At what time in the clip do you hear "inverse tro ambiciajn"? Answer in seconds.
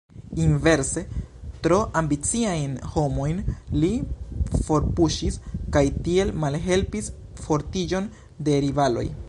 0.43-2.73